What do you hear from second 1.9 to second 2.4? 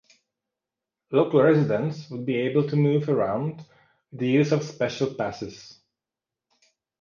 would be